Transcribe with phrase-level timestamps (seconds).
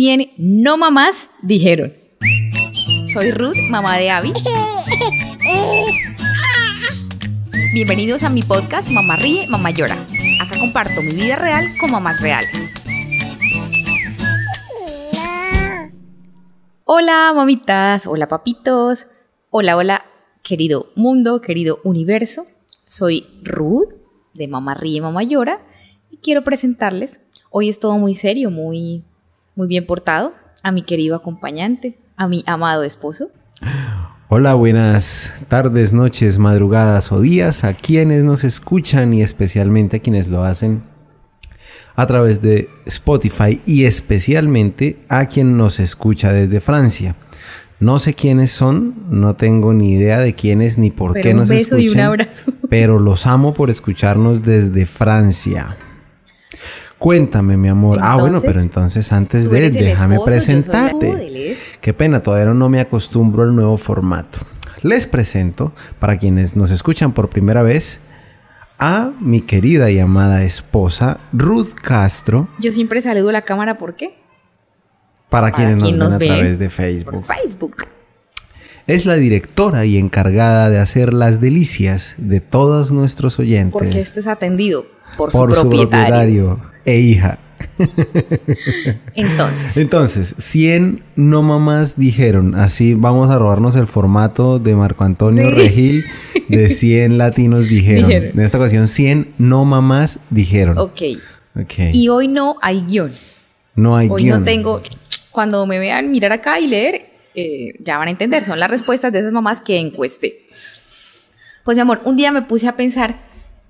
[0.00, 1.92] 100 no mamás dijeron.
[3.12, 4.32] Soy Ruth, mamá de Abby.
[7.74, 9.98] Bienvenidos a mi podcast Mamá Ríe, Mamá Llora.
[10.40, 12.50] Acá comparto mi vida real con mamás reales.
[16.86, 19.06] Hola mamitas, hola papitos,
[19.50, 20.06] hola, hola
[20.42, 22.46] querido mundo, querido universo.
[22.86, 23.92] Soy Ruth
[24.32, 25.60] de Mamá Ríe, Mamá Llora
[26.10, 27.20] y quiero presentarles,
[27.50, 29.04] hoy es todo muy serio, muy,
[29.60, 30.32] muy bien portado,
[30.62, 33.28] a mi querido acompañante, a mi amado esposo.
[34.30, 40.28] Hola, buenas tardes, noches, madrugadas o días a quienes nos escuchan y especialmente a quienes
[40.28, 40.82] lo hacen
[41.94, 47.16] a través de Spotify y especialmente a quien nos escucha desde Francia.
[47.80, 51.36] No sé quiénes son, no tengo ni idea de quiénes ni por Pero qué un
[51.40, 51.82] nos beso escuchan.
[51.82, 52.44] y un abrazo.
[52.70, 55.76] Pero los amo por escucharnos desde Francia.
[57.00, 57.98] Cuéntame, mi amor.
[58.02, 61.56] ah, bueno, pero entonces antes de déjame esposo, presentarte.
[61.80, 64.38] Qué pena, todavía no me acostumbro al nuevo formato.
[64.82, 68.00] Les presento, para quienes nos escuchan por primera vez,
[68.78, 74.18] a mi querida y amada esposa, Ruth Castro, Yo siempre saludo la cámara, ¿por qué?
[75.30, 77.24] para, Para quienes nos quien ven nos a través de Por Facebook.
[77.24, 77.76] Facebook.
[78.86, 83.72] Es la directora y encargada de hacer las delicias de todos nuestros oyentes.
[83.72, 84.84] Porque esto es atendido
[85.20, 86.60] por, por su propietario.
[86.84, 87.38] e hija.
[89.14, 95.48] Entonces, Entonces, 100 no mamás dijeron, así vamos a robarnos el formato de Marco Antonio
[95.50, 95.54] Sí.
[95.56, 96.04] Regil
[96.48, 98.08] de 100 latinos dijeron.
[98.08, 98.30] Dijeron.
[98.38, 100.78] En esta ocasión 100 no mamás dijeron.
[100.78, 101.02] ok.
[101.60, 101.74] Ok.
[101.92, 103.10] Y hoy no hay guion.
[103.74, 104.40] no hay Hoy guion.
[104.40, 104.82] no tengo.
[105.30, 108.44] Cuando me vean mirar acá y leer, eh, ya van a entender.
[108.44, 110.46] Son las respuestas de esas mamás que encuesté.
[111.64, 113.16] Pues mi amor, un día me puse a pensar.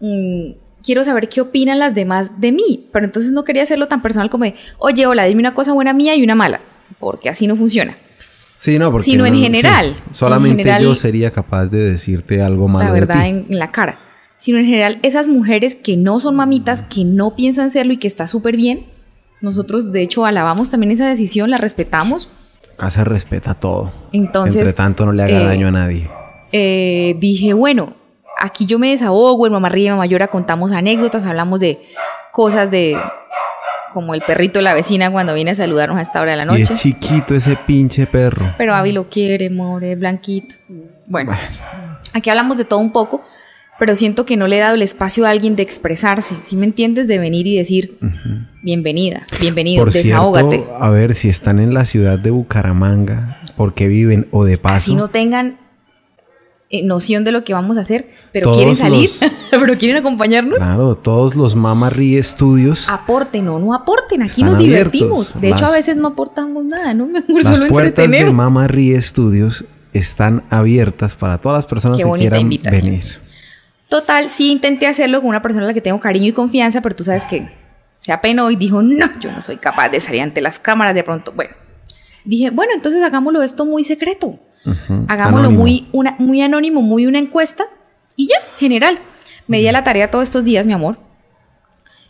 [0.00, 0.50] mm,
[0.84, 2.88] quiero saber qué opinan las demás de mí.
[2.92, 5.92] Pero entonces no quería hacerlo tan personal como de, oye, hola, dime una cosa buena
[5.92, 6.60] mía y una mala.
[6.98, 7.96] Porque así no funciona.
[8.56, 9.94] Sí, no, porque sino en general.
[9.96, 10.10] sí.
[10.12, 13.28] Solamente En general- yo sería capaz de decirte algo malo la de verdad ti.
[13.30, 13.98] en, en la cara,
[14.36, 18.08] sino en general esas mujeres que no son mamitas, que no piensan serlo y que
[18.08, 18.84] está súper bien.
[19.40, 22.28] Nosotros de hecho alabamos también esa decisión, la respetamos.
[22.90, 23.92] Se respeta todo.
[24.12, 26.10] Entonces, Entre tanto no le haga eh, daño a nadie.
[26.52, 27.94] Eh, dije, bueno,
[28.40, 31.80] aquí yo me desahogo, el mamá ríe, mamá llora, contamos anécdotas, hablamos de
[32.32, 32.96] cosas de
[33.92, 36.44] como el perrito de la vecina cuando viene a saludarnos a esta hora de la
[36.44, 36.74] Y noche.
[36.74, 38.54] es chiquito ese pinche perro.
[38.56, 40.54] Pero Abby lo quiere, more, blanquito.
[41.06, 41.32] Bueno,
[42.12, 43.20] aquí hablamos de todo un poco,
[43.80, 46.36] pero siento que no le he dado el espacio a alguien de expresarse.
[46.44, 47.98] Si me entiendes, de venir y decir,
[48.62, 50.58] bienvenida, bienvenido, Por desahógate.
[50.58, 54.76] cierto, a ver si están en la ciudad de Bucaramanga, porque viven o de paso.
[54.76, 55.58] Así no tengan
[56.84, 60.58] noción de lo que vamos a hacer, pero Todos quieren salir, los- pero quieren acompañarnos.
[60.58, 64.92] Claro, todos los Mama Rie Studios, Aporten o no aporten, aquí nos abiertos.
[64.92, 65.40] divertimos.
[65.40, 67.08] De hecho, a veces no aportamos nada, ¿no?
[67.28, 68.32] Las solo puertas de entretener.
[68.32, 72.84] Mama Rie Studios están abiertas para todas las personas Qué que quieran invitación.
[72.84, 73.04] venir.
[73.88, 76.94] Total, sí intenté hacerlo con una persona a la que tengo cariño y confianza, pero
[76.94, 77.50] tú sabes que
[77.98, 81.02] se apenó y dijo, no, yo no soy capaz de salir ante las cámaras de
[81.02, 81.32] pronto.
[81.34, 81.50] Bueno,
[82.24, 84.38] dije, bueno, entonces hagámoslo esto muy secreto.
[84.66, 85.62] Ujú, Hagámoslo anónimo.
[85.62, 87.64] muy, una, muy anónimo, muy una encuesta
[88.16, 88.98] y ya, general.
[89.46, 90.98] Me di a la tarea todos estos días, mi amor.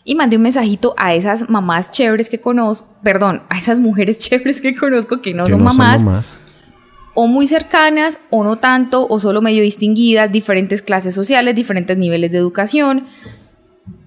[0.03, 4.59] Y mandé un mensajito a esas mamás chéveres que conozco, perdón, a esas mujeres chéveres
[4.61, 6.39] que conozco que no Que son mamás, mamás.
[7.13, 12.31] o muy cercanas, o no tanto, o solo medio distinguidas, diferentes clases sociales, diferentes niveles
[12.31, 13.05] de educación,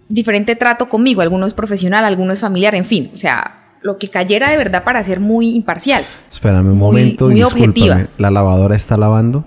[0.09, 4.56] diferente trato conmigo, algunos profesional, algunos familiar, en fin, o sea, lo que cayera de
[4.56, 6.04] verdad para ser muy imparcial.
[6.30, 8.06] Espérame un momento muy objetiva.
[8.16, 9.44] ¿La lavadora está lavando?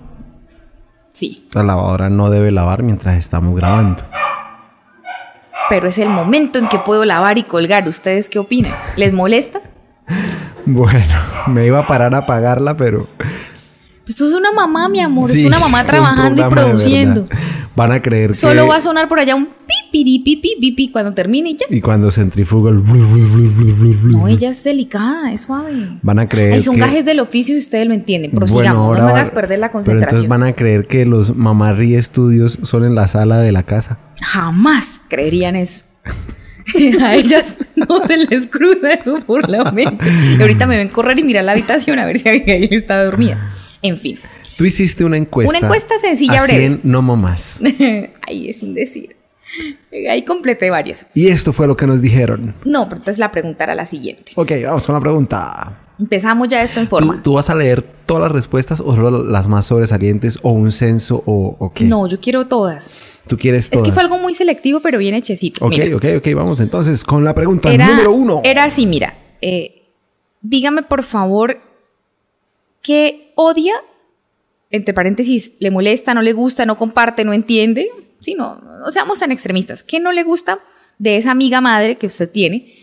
[1.10, 4.04] Sí, La lavadora no debe lavar mientras estamos grabando.
[5.68, 7.88] pero es el momento en que puedo lavar y colgar.
[7.88, 8.72] ¿Ustedes qué opinan?
[8.96, 9.60] ¿Les molesta?
[10.70, 11.14] Bueno,
[11.46, 13.06] me iba a parar a apagarla, pero...
[14.08, 17.28] Pues tú es una mamá, mi amor, Sí, es una mamá un trabajando y produciendo.
[17.76, 18.36] Van a creer que...
[18.36, 21.66] Solo va a sonar por allá un pipiri, pipi, pipi cuando termine y ya.
[21.68, 22.82] Y cuando centrifuga el...
[24.04, 25.90] No, ella es delicada, es suave.
[26.00, 26.80] Van a creer Ay, son que...
[26.80, 28.30] gajes del oficio y ustedes lo entienden.
[28.30, 30.28] Prosigamos, no me hagas perder la Pero entonces concentración.
[30.30, 33.98] van a creer que los Mamarri Studios son en la sala de la casa.
[34.22, 35.84] Jamás creerían eso.
[37.02, 37.44] a ellas
[37.76, 40.02] no se les cruza eso por la mente.
[40.38, 43.50] Y ahorita me ven correr y mirar la habitación a ver si Abigail está dormida.
[43.82, 44.18] En fin.
[44.56, 45.56] Tú hiciste una encuesta.
[45.56, 46.58] Una encuesta sencilla, a breve.
[46.66, 47.60] 100 no mamás.
[48.26, 49.16] Ahí es sin decir.
[50.10, 51.06] Ahí completé varias.
[51.14, 52.54] Y esto fue lo que nos dijeron.
[52.64, 54.32] No, pero entonces la pregunta era la siguiente.
[54.34, 55.78] Ok, vamos con la pregunta.
[55.98, 57.22] Empezamos ya esto en ¿Tú, forma.
[57.22, 61.22] tú vas a leer todas las respuestas o solo las más sobresalientes o un censo
[61.26, 61.84] o, o qué?
[61.84, 63.20] No, yo quiero todas.
[63.26, 63.86] Tú quieres Es todas.
[63.86, 65.64] que fue algo muy selectivo, pero bien hechecito.
[65.64, 65.96] Ok, Mira.
[65.96, 66.28] ok, ok.
[66.34, 68.40] Vamos entonces con la pregunta era, número uno.
[68.44, 69.14] Era así, mira.
[69.40, 69.82] eh,
[70.40, 71.58] dígame por favor
[72.82, 73.74] qué odia,
[74.68, 77.88] entre paréntesis, le molesta, no le gusta, no comparte, no entiende.
[78.18, 79.84] Sí, no, no seamos tan extremistas.
[79.84, 80.58] ¿Qué no le gusta
[80.98, 82.74] de esa amiga madre que usted tiene?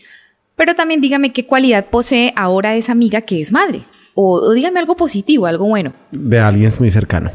[0.56, 3.81] Pero también dígame qué cualidad posee ahora esa amiga que es madre.
[4.13, 5.94] O, o dígame algo positivo, algo bueno.
[6.12, 7.31] De alguien muy cercano.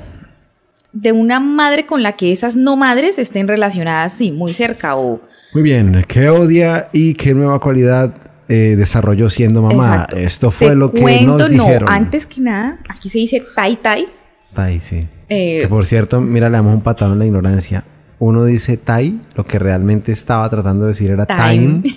[0.94, 5.20] De una madre con la que esas no madres estén relacionadas, sí, muy cerca o...
[5.52, 9.94] Muy bien, ¿qué odia y qué nueva cualidad eh, desarrolló siendo mamá?
[9.94, 10.17] Exacto.
[10.17, 11.85] Esto fue Te lo que cuento, nos dijeron.
[11.85, 14.06] No, antes que nada, aquí se dice tai tai.
[14.55, 15.00] Tai, sí.
[15.29, 17.85] Eh, Que por cierto, mira, le damos un patado en la ignorancia.
[18.19, 21.82] Uno dice Tai, lo que realmente estaba tratando de decir era time.
[21.82, 21.97] Time.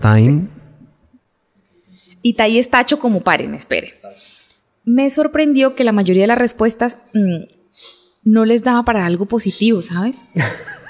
[0.00, 0.48] Time.
[2.20, 3.94] Y tai es tacho como paren, espere.
[4.84, 7.44] Me sorprendió que la mayoría de las respuestas mm,
[8.24, 10.16] no les daba para algo positivo, ¿sabes?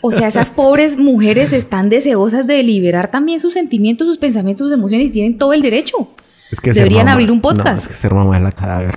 [0.00, 4.78] O sea, esas pobres mujeres están deseosas de liberar también sus sentimientos, sus pensamientos, sus
[4.78, 6.10] emociones y tienen todo el derecho.
[6.50, 7.78] Es que Deberían mamá- abrir un No, podcast.
[7.82, 8.92] es que ser mamá es la.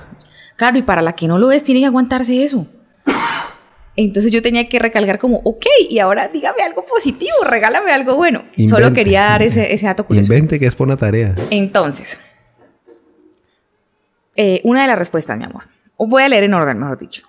[0.56, 2.68] Claro, y para la que no lo es, tiene que aguantarse eso.
[3.96, 8.44] Entonces yo tenía que recalcar como, ok, y ahora dígame algo positivo, regálame algo bueno.
[8.70, 10.32] Solo quería dar ese, ese dato curioso.
[10.34, 11.34] Invente que es por una tarea.
[11.50, 12.20] Entonces,
[14.36, 15.64] eh, una de las respuestas, mi amor.
[15.96, 17.24] O voy a leer en orden, mejor dicho.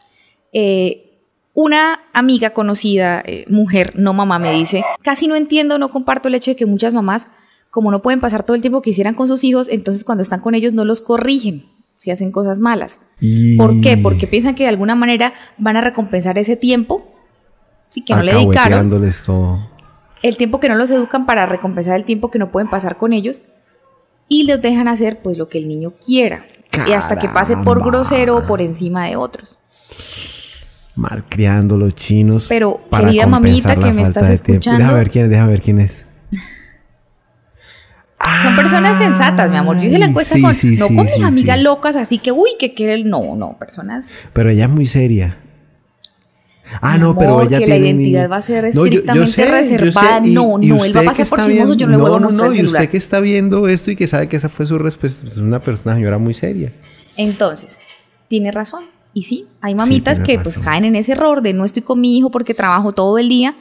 [0.52, 1.07] Eh,
[1.60, 6.36] una amiga conocida, eh, mujer, no mamá, me dice, casi no entiendo, no comparto el
[6.36, 7.26] hecho de que muchas mamás,
[7.68, 10.38] como no pueden pasar todo el tiempo que hicieran con sus hijos, entonces cuando están
[10.38, 11.66] con ellos no los corrigen
[11.96, 13.00] si hacen cosas malas.
[13.20, 13.56] Y...
[13.56, 13.96] ¿Por qué?
[13.96, 17.12] Porque piensan que de alguna manera van a recompensar ese tiempo
[17.88, 18.88] sí, que no le dedicaron,
[19.26, 19.68] todo.
[20.22, 23.12] el tiempo que no los educan para recompensar el tiempo que no pueden pasar con
[23.12, 23.42] ellos
[24.28, 26.46] y les dejan hacer pues lo que el niño quiera
[26.86, 29.58] y hasta que pase por grosero o por encima de otros.
[30.98, 32.46] Malcriando los chinos.
[32.48, 34.78] Pero, para querida mamita que la me estás escuchando.
[34.78, 36.04] Déjame ver quién es, déjame ver quién es.
[38.42, 39.76] Son personas sensatas, mi amor.
[39.78, 41.62] Yo hice la encuesta sí, con, sí, no sí, con sí, mis amigas sí.
[41.62, 43.08] locas, así que, uy, que quiere el...
[43.08, 44.12] No, no, personas...
[44.32, 45.38] Pero ella es muy seria.
[46.82, 49.02] Ah, Mi no, pero ella que la tiene un identidad va a ser No, yo-
[49.04, 49.78] yo estrictamente sé, yo sé.
[49.78, 50.26] reservada.
[50.26, 52.20] Y- No, no, él va a pasar por chismoso, yo no le viendo- vuelvo a
[52.20, 54.48] no, mostrar no, el y usted que está viendo esto y que sabe que esa
[54.48, 56.72] fue su respuesta, es una persona, señora muy seria.
[57.16, 57.78] Entonces,
[58.26, 58.84] tiene razón.
[59.18, 62.16] Y sí, hay mamitas que pues caen en ese error de no estoy con mi
[62.16, 63.56] hijo porque trabajo todo el día.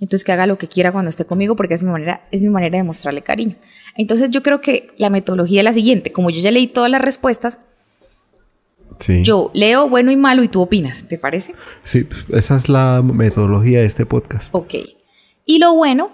[0.00, 2.48] Entonces que haga lo que quiera cuando esté conmigo porque es mi manera, es mi
[2.48, 3.56] manera de mostrarle cariño.
[3.96, 6.10] Entonces yo creo que la metodología es la siguiente.
[6.10, 7.58] Como yo ya leí todas las respuestas,
[8.98, 9.22] Sí.
[9.24, 11.06] yo leo bueno y malo y tú opinas.
[11.06, 11.54] ¿Te parece?
[11.82, 14.48] Sí, esa es la metodología de este podcast.
[14.54, 14.74] Ok.
[15.44, 16.12] Y lo bueno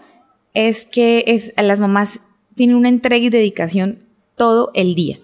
[0.52, 2.18] es que es, las mamás
[2.56, 4.00] tienen una entrega y dedicación
[4.36, 5.20] todo el día.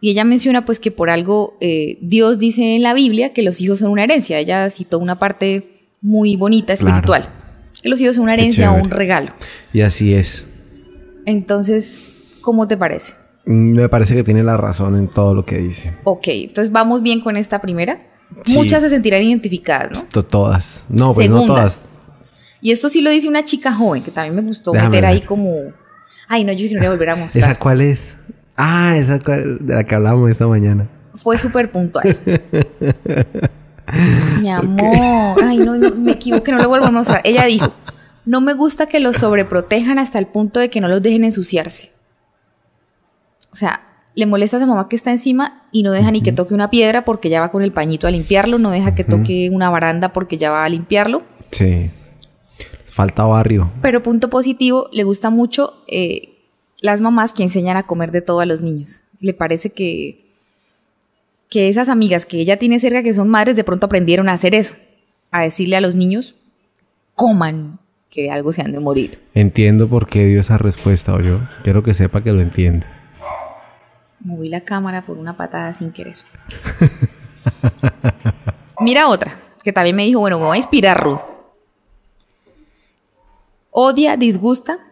[0.00, 3.60] Y ella menciona pues que por algo eh, Dios dice en la Biblia que los
[3.60, 4.38] hijos son una herencia.
[4.38, 6.96] Ella citó una parte muy bonita, Claro.
[6.96, 7.28] espiritual.
[7.82, 9.32] Que los hijos son una herencia o un regalo.
[9.72, 10.46] Y así es.
[11.24, 13.14] Entonces, ¿cómo te parece?
[13.46, 15.92] Mm, Me parece que tiene la razón en todo lo que dice.
[16.04, 18.06] Ok, entonces vamos bien con esta primera.
[18.44, 18.54] Sí.
[18.56, 20.08] Muchas se sentirán identificadas, ¿no?
[20.08, 20.84] To- Todas.
[20.88, 21.90] No, pues no todas.
[22.60, 25.20] Y esto sí lo dice una chica joven, que también me gustó Déjame meter ahí
[25.20, 25.72] como...
[26.28, 27.44] Ay, no, yo dije no voy a volver a mostrar.
[27.44, 28.16] ¿Esa cuál es?
[28.56, 30.88] Ah, esa de la que hablábamos esta mañana.
[31.14, 32.16] Fue súper puntual.
[34.40, 35.44] Mi amor.
[35.44, 37.20] Ay, no, no, me equivoqué, no lo vuelvo a mostrar.
[37.24, 37.72] Ella dijo,
[38.24, 41.92] no me gusta que los sobreprotejan hasta el punto de que no los dejen ensuciarse.
[43.52, 43.80] O sea,
[44.14, 46.70] le molesta a esa mamá que está encima y no deja ni que toque una
[46.70, 50.12] piedra porque ya va con el pañito a limpiarlo, no deja que toque una baranda
[50.12, 51.22] porque ya va a limpiarlo.
[51.50, 51.90] Sí.
[52.86, 53.70] Falta barrio.
[53.82, 56.35] Pero punto positivo, le gusta mucho eh,
[56.80, 59.02] las mamás que enseñan a comer de todo a los niños.
[59.20, 60.24] Le parece que,
[61.48, 64.54] que esas amigas que ella tiene cerca, que son madres, de pronto aprendieron a hacer
[64.54, 64.76] eso.
[65.30, 66.34] A decirle a los niños,
[67.14, 67.78] coman,
[68.10, 69.20] que de algo se han de morir.
[69.34, 71.40] Entiendo por qué dio esa respuesta, o yo.
[71.64, 72.86] Quiero que sepa que lo entiendo.
[74.20, 76.16] Moví la cámara por una patada sin querer.
[78.80, 81.20] Mira otra, que también me dijo, bueno, me voy a inspirar, Ruth.
[83.70, 84.85] Odia, disgusta.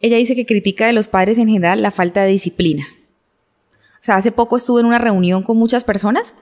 [0.00, 2.86] Ella dice que critica de los padres en general la falta de disciplina.
[3.94, 6.34] O sea, hace poco estuve en una reunión con muchas personas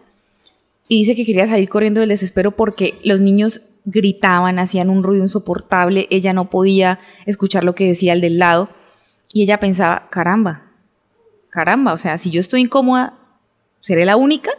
[0.89, 5.25] y dice que quería salir corriendo del desespero porque los niños gritaban, hacían un ruido
[5.25, 8.69] insoportable, ella no podía escuchar lo que decía el del lado
[9.33, 10.73] y ella pensaba, caramba,
[11.51, 13.15] caramba, o sea, si yo estoy incómoda,
[13.81, 14.51] ¿seré la única?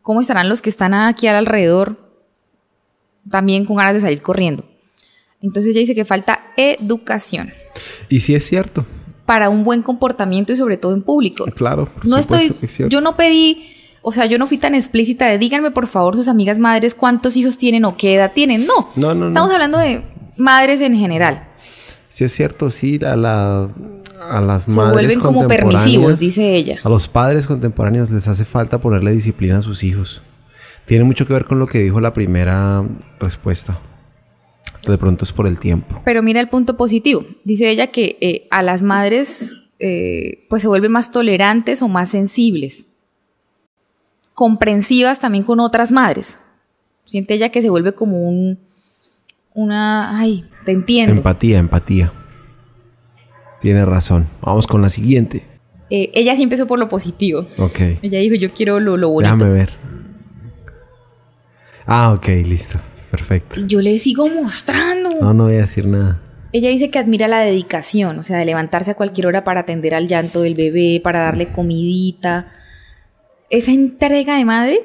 [0.00, 1.96] ¿Cómo estarán los que están aquí al alrededor
[3.30, 4.64] también con ganas de salir corriendo?
[5.42, 7.52] Entonces ella dice que falta educación
[8.08, 8.84] Y sí es cierto.
[9.26, 11.44] para un buen comportamiento y sobre todo en público.
[11.56, 11.86] Claro.
[11.86, 13.66] por No supuesto estoy, es yo no pedí,
[14.02, 17.36] o sea, yo no fui tan explícita de díganme por favor sus amigas madres cuántos
[17.36, 18.66] hijos tienen o qué edad tienen.
[18.66, 19.28] No, No, no, no.
[19.28, 20.04] estamos hablando de
[20.36, 21.48] madres en general.
[22.08, 23.68] Sí es cierto, sí, a, la,
[24.30, 26.78] a las Se madres vuelven como permisivos, dice ella.
[26.84, 30.20] A los padres contemporáneos les hace falta ponerle disciplina a sus hijos.
[30.84, 32.84] Tiene mucho que ver con lo que dijo la primera
[33.18, 33.78] respuesta.
[34.86, 36.00] De pronto es por el tiempo.
[36.04, 37.24] Pero mira el punto positivo.
[37.44, 42.08] Dice ella que eh, a las madres eh, pues se vuelven más tolerantes o más
[42.08, 42.86] sensibles.
[44.34, 46.38] Comprensivas también con otras madres.
[47.04, 48.58] Siente ella que se vuelve como un...
[49.54, 50.18] Una...
[50.18, 51.14] Ay, te entiendo.
[51.16, 52.12] Empatía, empatía.
[53.60, 54.26] Tiene razón.
[54.40, 55.44] Vamos con la siguiente.
[55.90, 57.46] Eh, ella sí empezó por lo positivo.
[57.58, 57.80] Ok.
[58.02, 59.36] Ella dijo, yo quiero lo, lo bonito.
[59.36, 59.70] Déjame ver.
[61.86, 62.78] Ah, ok, listo.
[63.12, 63.60] Perfecto.
[63.60, 65.10] Y yo le sigo mostrando.
[65.20, 66.18] No, no voy a decir nada.
[66.50, 69.94] Ella dice que admira la dedicación, o sea, de levantarse a cualquier hora para atender
[69.94, 72.48] al llanto del bebé, para darle comidita.
[73.50, 74.80] Esa entrega de madre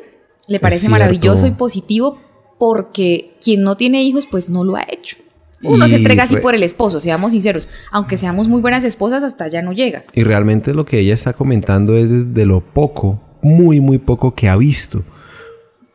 [0.46, 2.19] le parece maravilloso y positivo
[2.60, 5.15] porque quien no tiene hijos, pues no lo ha hecho.
[5.63, 7.69] Uno Y se entrega así por el esposo, seamos sinceros.
[7.91, 10.03] Aunque seamos muy buenas esposas, hasta allá no llega.
[10.13, 14.50] Y realmente lo que ella está comentando es de lo poco, muy, muy poco que
[14.50, 15.05] ha visto.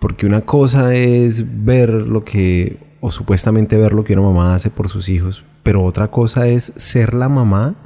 [0.03, 4.69] Porque una cosa es ver lo que, o supuestamente ver lo que una mamá hace
[4.69, 7.77] por sus hijos, pero otra cosa es ser la mamá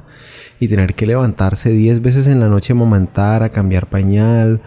[0.59, 4.59] y tener que levantarse 10 veces en la noche a mamantar, a cambiar pañal,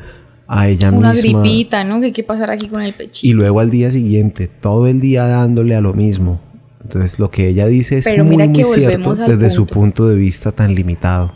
[0.46, 1.42] a ella Una misma.
[1.42, 1.98] gripita, ¿no?
[1.98, 3.26] Que hay que pasar aquí con el pechito.
[3.26, 6.40] Y luego al día siguiente, todo el día dándole a lo mismo.
[6.84, 9.74] Entonces lo que ella dice es Pero muy, mira muy cierto desde su punto.
[9.74, 11.34] punto de vista tan limitado.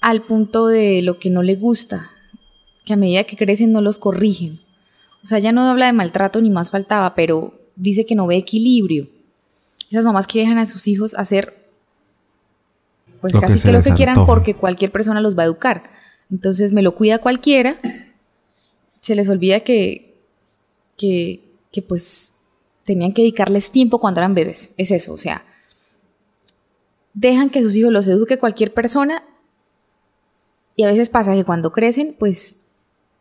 [0.00, 2.10] al punto de lo que no le gusta,
[2.86, 4.60] que a medida que crecen no los corrigen.
[5.22, 8.36] O sea, ya no habla de maltrato ni más faltaba, pero dice que no ve
[8.36, 9.08] equilibrio.
[9.90, 11.60] Esas mamás que dejan a sus hijos hacer
[13.20, 15.46] pues Lo que casi se que lo que quieran porque cualquier persona los va a
[15.46, 15.90] educar.
[16.30, 17.78] Entonces me lo cuida cualquiera,
[19.00, 20.14] se les olvida que,
[20.96, 21.40] que,
[21.72, 22.34] que pues
[22.84, 24.72] tenían que dedicarles tiempo cuando eran bebés.
[24.76, 25.44] Es eso, o sea,
[27.12, 29.24] dejan que sus hijos los eduque cualquier persona
[30.76, 32.56] y a veces pasa que cuando crecen, pues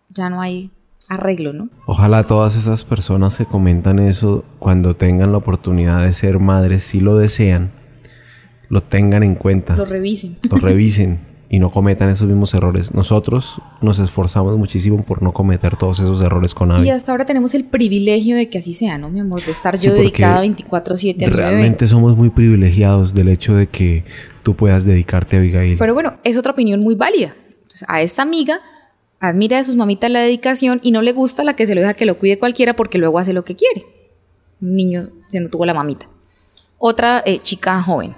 [0.10, 0.72] ya no hay
[1.10, 1.70] arreglo, ¿no?
[1.86, 7.02] Ojalá todas esas personas que comentan eso, cuando tengan la oportunidad de ser madres, si
[7.02, 7.72] lo desean,
[8.70, 10.38] lo tengan en cuenta, Lo lo, revisen.
[10.52, 11.20] revisen
[11.52, 12.94] y no cometan esos mismos errores.
[12.94, 16.90] Nosotros nos esforzamos muchísimo por no cometer todos esos errores con Y Abby.
[16.92, 19.44] hasta ahora tenemos el privilegio de que así sea, ¿no, mi amor?
[19.44, 21.36] De estar Sí, yo porque dedicada 24/7 a bebé.
[21.36, 24.04] Realmente somos muy privilegiados del hecho de que
[24.44, 25.78] tú puedas dedicarte a Abigail.
[25.80, 27.34] Pero bueno, es otra opinión muy válida.
[27.64, 28.60] Entonces, a esta amiga
[29.20, 31.94] admira de sus mamitas la dedicación y no le gusta la que se lo deja
[31.94, 33.86] que lo cuide cualquiera porque luego hace lo que quiere.
[34.62, 36.08] Un niño se no tuvo la mamita.
[36.78, 38.16] Otra eh, chica joven.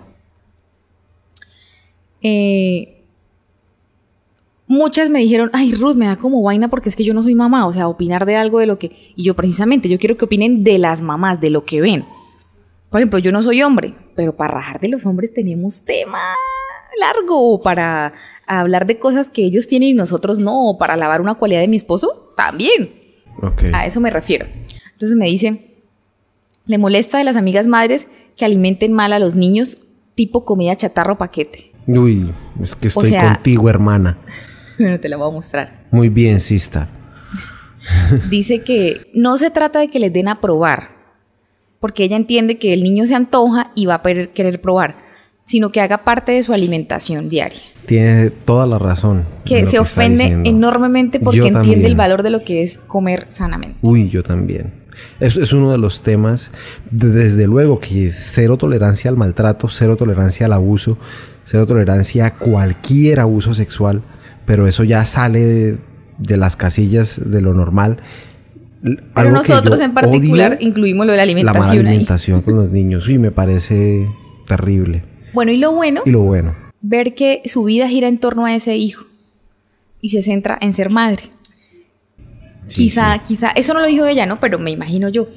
[2.22, 3.03] Eh,
[4.67, 7.34] muchas me dijeron, ay Ruth, me da como vaina porque es que yo no soy
[7.34, 8.91] mamá, o sea, opinar de algo de lo que...
[9.15, 12.05] Y yo precisamente, yo quiero que opinen de las mamás, de lo que ven.
[12.89, 16.20] Por ejemplo, yo no soy hombre, pero para rajar de los hombres tenemos tema
[17.00, 18.13] largo para
[18.45, 21.67] hablar de cosas que ellos tienen y nosotros no, o para alabar una cualidad de
[21.67, 22.91] mi esposo, también.
[23.41, 23.63] Ok.
[23.74, 24.45] A eso me refiero.
[24.93, 25.75] Entonces me dice,
[26.65, 28.07] le molesta de las amigas madres
[28.38, 29.77] que alimenten mal a los niños,
[30.15, 31.71] tipo comida chatarra o paquete.
[31.88, 34.17] Uy, es que estoy sea- contigo, hermana.
[34.79, 35.86] Bueno, te la voy a mostrar.
[35.91, 36.88] Muy bien, sister.
[38.29, 40.89] Dice que no se trata de que les den a probar,
[41.79, 44.98] porque ella entiende que el niño se antoja y va a querer probar,
[45.45, 47.60] sino que haga parte de su alimentación diaria.
[47.86, 49.25] Tiene toda la razón.
[49.43, 51.86] Que se ofende enormemente porque Yo entiende también.
[51.86, 53.77] el valor de lo que es comer sanamente.
[53.81, 54.74] Uy, yo también.
[55.19, 56.51] Es, es uno de los temas,
[56.91, 60.98] de- desde luego que cero tolerancia al maltrato, cero tolerancia al abuso,
[61.43, 64.03] cero tolerancia a cualquier abuso sexual,
[64.45, 65.77] pero eso ya sale de,
[66.19, 67.98] de las casillas de lo normal.
[68.83, 71.88] Pero algo nosotros en particular odio, incluimos lo de la la mala alimentación ahí.
[71.88, 73.07] alimentación con los niños.
[73.07, 74.07] Uy, me parece
[74.48, 75.03] terrible.
[75.33, 76.55] Bueno, y lo bueno, Y lo bueno.
[76.81, 79.05] ver que su vida gira en torno a ese hijo
[80.01, 81.23] y se centra en ser madre.
[82.67, 83.21] Sí, quizá, sí.
[83.27, 84.39] quizá, eso no lo dijo ella, ¿no?
[84.39, 85.27] Pero me imagino yo.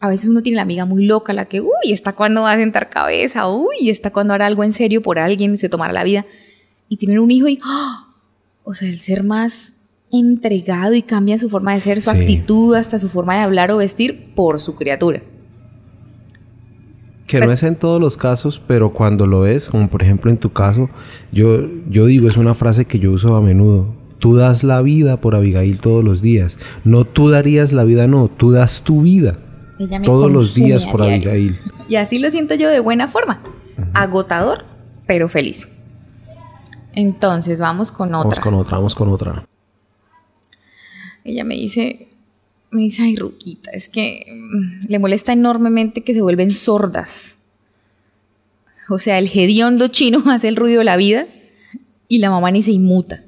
[0.00, 2.56] A veces uno tiene la amiga muy loca, la que, uy, está cuando va a
[2.58, 6.04] sentar cabeza, uy, está cuando hará algo en serio por alguien y se tomará la
[6.04, 6.26] vida.
[6.88, 8.08] Y tienen un hijo y, ¡ah!
[8.64, 9.72] o sea, el ser más
[10.12, 12.18] entregado y cambia su forma de ser, su Sí.
[12.18, 15.22] actitud, hasta su forma de hablar o vestir por su criatura.
[17.26, 20.36] Que no es en todos los casos, pero cuando lo es, como por ejemplo en
[20.36, 20.90] tu caso,
[21.32, 23.94] yo, yo digo, es una frase que yo uso a menudo.
[24.18, 26.58] Tú das la vida por Abigail todos los días.
[26.84, 29.38] No tú darías la vida, no, tú das tu vida
[30.04, 31.30] todos los días por diario.
[31.30, 31.60] Abigail.
[31.88, 33.42] Y así lo siento yo de buena forma.
[33.92, 34.64] Agotador,
[35.06, 35.68] pero feliz.
[36.94, 38.22] Entonces, vamos con otra.
[38.22, 39.46] Vamos con otra, vamos con otra.
[41.24, 42.08] Ella me dice,
[42.74, 47.36] me dice, ay, Ruquita, es que mm, le molesta enormemente que se vuelven sordas.
[48.88, 51.26] O sea, el hediondo chino hace el ruido de la vida
[52.08, 53.22] y la mamá ni se inmuta.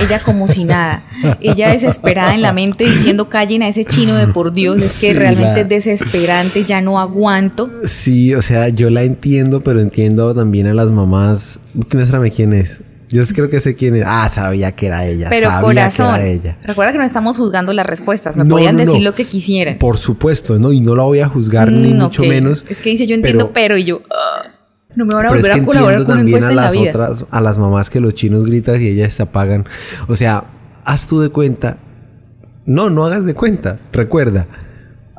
[0.00, 1.02] Ella como si nada.
[1.40, 4.80] Ella desesperada en la mente diciendo callen a ese chino de por Dios.
[4.80, 7.68] Es que Sí, realmente la- es desesperante, ya no aguanto.
[7.84, 11.58] Sí, o sea, yo la entiendo, pero entiendo también a las mamás.
[11.92, 12.82] Muéstrame quién es.
[13.10, 14.04] Yo creo que sé quién es.
[14.06, 15.28] Ah, sabía que era ella.
[15.30, 16.58] Pero sabía corazón, que era ella.
[16.64, 18.36] recuerda que no estamos juzgando las respuestas.
[18.36, 18.90] Me No, podían no, no.
[18.90, 19.78] decir lo que quisieran.
[19.78, 20.72] Por supuesto, ¿no?
[20.72, 22.64] Y no la voy a juzgar ni Mm, mucho menos.
[22.68, 24.42] Es que dice yo entiendo, pero, y yo ah,
[24.96, 26.50] no me van a Pero es volver que a colaborar con una también encuesta a
[26.50, 26.90] en la las vida.
[26.90, 29.64] otras, a las mamás que los chinos gritan y ellas se apagan.
[30.08, 30.44] O sea,
[30.84, 31.78] haz tú de cuenta.
[32.66, 33.78] No, no hagas de cuenta.
[33.92, 34.46] Recuerda,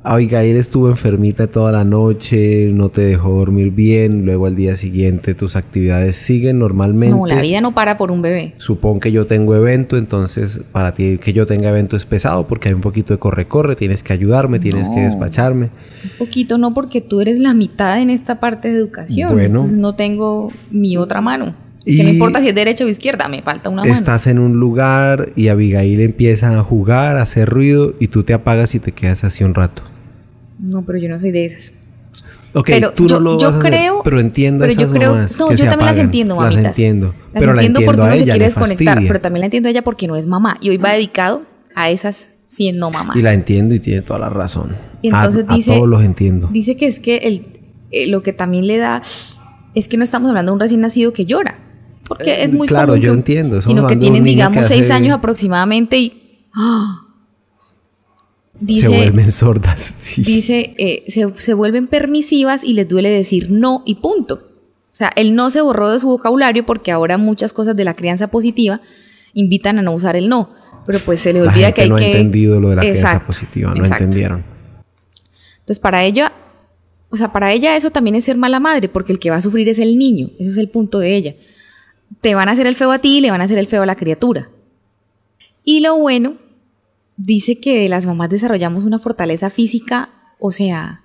[0.06, 5.34] Abigail estuvo enfermita toda la noche, no te dejó dormir bien, luego al día siguiente
[5.34, 7.16] tus actividades siguen normalmente.
[7.18, 8.54] No, la vida no para por un bebé.
[8.58, 12.70] Supón que yo tengo evento, entonces para ti que yo tenga evento es pesado porque
[12.70, 15.66] hay un poquito de corre-corre, tienes que ayudarme, tienes que despacharme.
[16.04, 19.32] Un poquito no, porque tú eres la mitad en esta parte de educación.
[19.34, 19.46] Bueno.
[19.62, 21.56] Entonces no tengo mi otra mano.
[21.84, 23.94] Y- Que no importa si es derecha o izquierda, me falta una mano.
[23.94, 28.34] Estás en un lugar y Abigail empieza a jugar, a hacer ruido y tú te
[28.34, 29.82] apagas y te quedas así un rato.
[30.66, 31.74] No, pero yo no soy de esas.
[32.54, 34.80] Ok, Pero tú yo- no lo yo vas a hacer, creo- pero entiendo pero yo
[34.82, 36.66] esas creo- mamás no, que yo se también las entiendo, Las mamitas.
[36.66, 39.46] entiendo, Las pero la entiendo entiendo porque a uno se quiere desconectar, pero también la
[39.48, 40.58] entiendo a ella porque no es mamá.
[40.62, 41.42] Y hoy va dedicado
[41.76, 43.18] a esas siendo mamás.
[43.18, 44.74] Y la entiendo y tiene toda la razón.
[45.02, 46.48] Y entonces a, a dice- todos los entiendo.
[46.52, 47.60] Dice que es que el,
[47.92, 49.02] eh, lo que también le da
[49.74, 51.60] es que no estamos hablando de un recién nacido que llora.
[52.08, 54.94] Porque Eh, es muy claro, común yo que- entiendo, Sino que tienen, digamos, seis hace-
[54.94, 56.48] años aproximadamente y...
[56.54, 57.02] ¡ah!
[58.60, 59.96] Dice, se vuelven sordas.
[59.98, 60.22] sí.
[60.24, 64.52] dice eh, se, se vuelven permisivas y les duele decir no y punto.
[64.92, 67.96] O sea, el no se borró de su vocabulario porque ahora muchas cosas de la
[67.96, 68.80] crianza positiva
[69.34, 70.50] invitan a no usar el no.
[70.86, 72.06] Pero pues se les la olvida gente que hay no que...
[72.06, 74.04] ha entendido lo de la crianza positiva, no exacto.
[74.06, 74.46] entendieron.
[75.60, 76.32] Entonces, para ella,
[77.10, 79.42] o sea, para ella eso también es ser mala madre, porque el que va a
[79.42, 80.30] sufrir es el niño.
[80.40, 81.36] Ese es el punto de ella.
[82.22, 83.82] Te van a hacer el feo a ti y le van a hacer el feo
[83.82, 84.50] a la criatura.
[85.64, 86.36] Y lo bueno,
[87.18, 91.02] dice que las mamás desarrollamos una fortaleza física, o sea,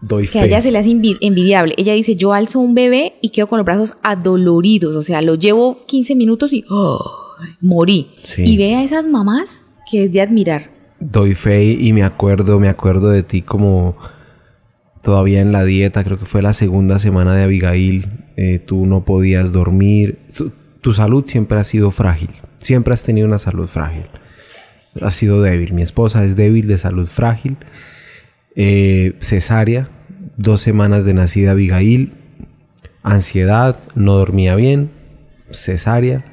[0.00, 0.48] Doy que a fe.
[0.48, 1.74] ella se le hace envi- envidiable.
[1.76, 5.34] Ella dice, yo alzo un bebé y quedo con los brazos adoloridos, o sea, lo
[5.34, 7.54] llevo 15 minutos y ¡ay!
[7.60, 8.08] morí.
[8.24, 8.42] Sí.
[8.44, 10.70] Y ve a esas mamás que es de admirar.
[11.00, 13.96] Doy fe y me acuerdo, me acuerdo de ti como
[15.02, 18.06] todavía en la dieta, creo que fue la segunda semana de Abigail,
[18.36, 20.18] eh, tú no podías dormir,
[20.82, 24.04] tu salud siempre ha sido frágil, siempre has tenido una salud frágil,
[25.00, 27.56] has sido débil, mi esposa es débil de salud frágil,
[28.56, 29.88] Eh, cesárea,
[30.36, 32.12] dos semanas de nacida Abigail,
[33.02, 34.90] ansiedad, no dormía bien,
[35.50, 36.24] cesárea.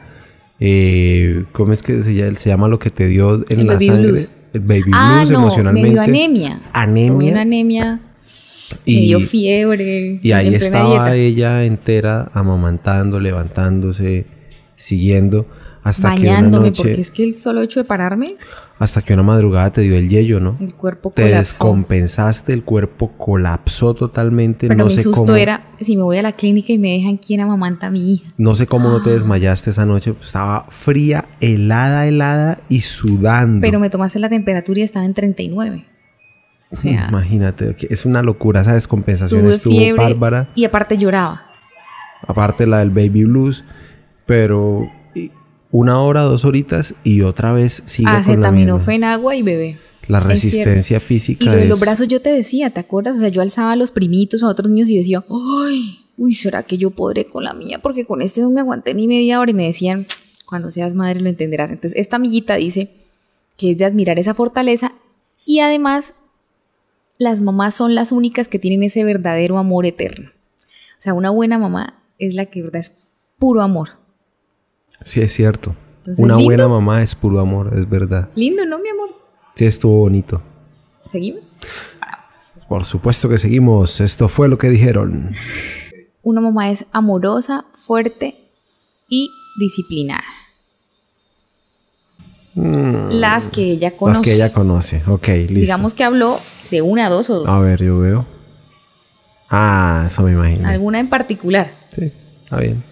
[0.59, 3.73] Eh, ¿Cómo es que se llama, se llama lo que te dio en El la
[3.73, 4.07] baby sangre?
[4.07, 4.31] blues.
[4.53, 5.87] El baby ah, blues no, emocionalmente.
[5.89, 6.61] me dio anemia.
[6.73, 7.31] Anemia.
[7.31, 7.99] Una anemia.
[8.83, 10.19] Y- me dio fiebre.
[10.23, 11.15] Y ahí estaba dieta.
[11.15, 14.25] ella entera, amamantando, levantándose,
[14.75, 15.45] siguiendo,
[15.89, 18.35] hasta que bañándome, noche, porque es que el solo hecho de pararme,
[18.79, 20.57] hasta que una madrugada te dio el yello, ¿no?
[20.59, 21.37] el cuerpo Te colapsó.
[21.39, 25.35] descompensaste, el cuerpo colapsó totalmente, Pero no mi sé susto cómo.
[25.35, 28.29] era, si me voy a la clínica y me dejan quién amamanta a mi hija.
[28.37, 28.91] No sé cómo Ah.
[28.93, 33.61] no te desmayaste esa noche, pues, estaba fría, helada, helada y sudando.
[33.61, 35.85] Pero me tomaste la temperatura y estaba en 39.
[36.69, 40.49] O sea, Imagínate, que es una locura esa descompensación, tuve estuvo fiebre bárbara.
[40.53, 41.43] y aparte lloraba.
[42.27, 43.63] aparte la del baby blues,
[44.25, 44.85] pero
[45.71, 48.33] una hora, dos horitas y otra vez sigue con la misma.
[48.33, 49.77] Acetaminofén, agua y bebé.
[50.07, 53.17] La Es resistencia física Y lo de es los brazos yo te decía, ¿te acuerdas?
[53.17, 55.99] O sea, yo alzaba a los primitos a otros niños y decía, ¡ay!
[56.17, 57.79] Uy, ¿será que yo podré con la mía?
[57.81, 60.07] Porque con este no me aguanté ni media hora y me decían,
[60.45, 61.69] cuando seas madre lo entenderás.
[61.69, 62.89] Entonces, esta amiguita dice
[63.57, 64.93] que es de admirar esa fortaleza
[65.45, 66.13] y además
[67.17, 70.31] las mamás son las únicas que tienen ese verdadero amor eterno.
[70.97, 72.93] O sea, una buena mamá es la que, verdad, es
[73.37, 73.89] puro amor.
[75.03, 75.75] Sí, es cierto.
[75.99, 76.45] Entonces, una lindo.
[76.45, 78.29] buena mamá es puro amor, es verdad.
[78.35, 79.09] Lindo, ¿no, mi amor?
[79.55, 80.41] Sí, estuvo bonito.
[81.09, 81.43] ¿Seguimos?
[82.67, 84.01] Por supuesto que seguimos.
[84.01, 85.33] Esto fue lo que dijeron.
[86.21, 88.35] Una mamá es amorosa, fuerte
[89.09, 90.23] y disciplinada.
[92.55, 94.19] Las que ella conoce.
[94.19, 94.21] Mm.
[94.21, 95.03] Las que ella conoce.
[95.07, 95.53] Ok, listo.
[95.53, 96.37] Digamos que habló
[96.71, 98.25] de una, dos o A ver, yo veo.
[99.49, 100.67] Ah, eso me imagino.
[100.67, 101.71] alguna en particular.
[101.89, 102.11] Sí,
[102.43, 102.83] está bien.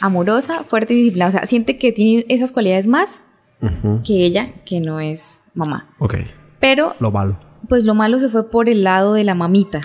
[0.00, 1.30] Amorosa, fuerte y disciplinada.
[1.30, 3.22] O sea, siente que tiene esas cualidades más
[4.04, 5.88] que ella, que no es mamá.
[5.98, 6.14] Ok,
[6.60, 7.36] Pero, lo malo.
[7.68, 9.80] pues lo malo se fue por el lado de la mamita.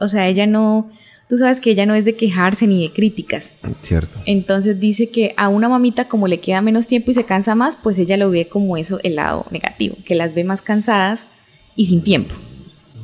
[0.00, 0.90] O sea, ella no.
[1.28, 3.52] Tú sabes que ella no es de quejarse ni de críticas.
[3.80, 4.18] Cierto.
[4.26, 7.76] Entonces dice que a una mamita como le queda menos tiempo y se cansa más,
[7.82, 11.24] pues ella lo ve como eso, el lado negativo, que las ve más cansadas
[11.76, 12.34] y sin tiempo.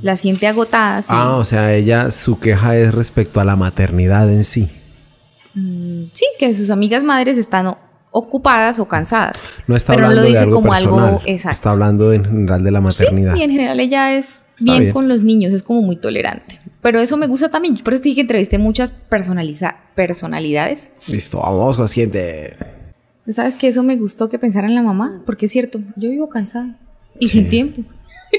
[0.03, 1.01] la siente agotada.
[1.03, 1.09] sí.
[1.11, 4.69] Ah, o sea, ella, su queja es respecto a la maternidad en sí.
[5.59, 7.75] Mm, sí, que sus amigas madres están
[8.11, 9.39] ocupadas o cansadas.
[9.67, 11.23] No está Pero no hablando lo dice de algo como algo personal.
[11.27, 11.57] exacto.
[11.57, 13.35] Está hablando en general de la maternidad.
[13.35, 14.93] Sí, y en general ella es bien, bien.
[14.93, 16.61] con los niños, es como muy tolerante.
[16.81, 17.77] Pero eso me gusta también.
[17.79, 20.81] Por eso dije que entrevisté muchas personaliza personalidades.
[21.07, 22.57] Listo, vamos con la siguiente.
[23.27, 25.23] ¿Tú sabes que eso me gustó que pensara en la mamá?
[25.27, 26.79] Porque es cierto, yo vivo cansada
[27.19, 27.83] y sin tiempo.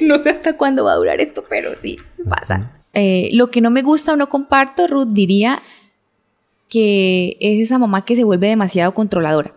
[0.03, 1.97] No sé hasta cuándo va a durar esto, pero sí,
[2.29, 2.73] pasa.
[2.93, 5.59] Eh, lo que no me gusta o no comparto, Ruth, diría
[6.69, 9.53] que es esa mamá que se vuelve demasiado controladora.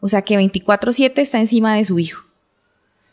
[0.00, 2.22] O sea, que 24/7 está encima de su hijo.